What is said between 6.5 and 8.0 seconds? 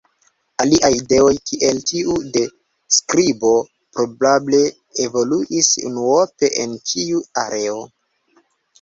en ĉiu areo.